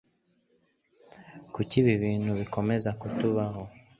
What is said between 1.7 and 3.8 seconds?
ibi bintu bikomeza kutubaho?